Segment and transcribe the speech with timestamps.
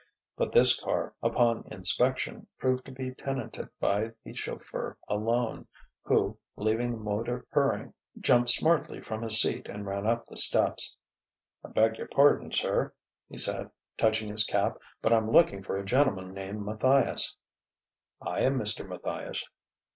[0.35, 5.67] But this car, upon inspection, proved to be tenanted by the chauffeur alone;
[6.01, 10.97] who, leaving the motor purring, jumped smartly from his seat and ran up the steps.
[11.63, 12.93] "I beg your pardon, sir,"
[13.29, 17.35] he said, touching his cap, "but I'm looking for a gentleman named Matthias"
[18.23, 18.87] "I am Mr.
[18.87, 19.45] Matthias."